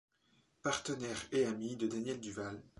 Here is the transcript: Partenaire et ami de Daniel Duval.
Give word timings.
Partenaire 0.63 1.25
et 1.31 1.45
ami 1.45 1.75
de 1.75 1.85
Daniel 1.85 2.19
Duval. 2.19 2.59